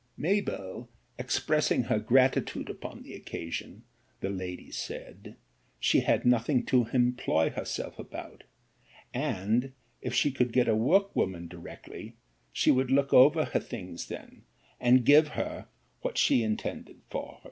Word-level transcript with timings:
'Mabell 0.17 0.87
expressing 1.19 1.83
her 1.83 1.99
gratitude 1.99 2.71
upon 2.71 3.03
the 3.03 3.13
occasion, 3.13 3.83
the 4.19 4.31
lady 4.31 4.71
said, 4.71 5.35
she 5.79 5.99
had 5.99 6.25
nothing 6.25 6.65
to 6.65 6.87
employ 6.91 7.51
herself 7.51 7.99
about, 7.99 8.43
and 9.13 9.73
if 10.01 10.15
she 10.15 10.31
could 10.31 10.51
get 10.53 10.67
a 10.67 10.75
workwoman 10.75 11.47
directly, 11.47 12.15
she 12.51 12.71
would 12.71 12.89
look 12.89 13.13
over 13.13 13.45
her 13.45 13.59
things 13.59 14.07
then, 14.07 14.41
and 14.79 15.05
give 15.05 15.27
her 15.37 15.67
what 16.01 16.17
she 16.17 16.41
intended 16.41 17.01
for 17.11 17.33
her. 17.33 17.39